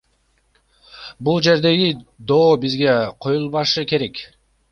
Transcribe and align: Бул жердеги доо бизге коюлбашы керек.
Бул 1.27 1.37
жердеги 1.47 1.91
доо 2.33 2.57
бизге 2.65 2.97
коюлбашы 3.27 3.87
керек. 3.93 4.27